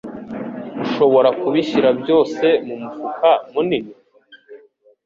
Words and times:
Ushobora 0.83 1.29
kubishyira 1.39 1.89
byose 2.01 2.45
mumufuka 2.65 3.29
munini? 3.51 3.91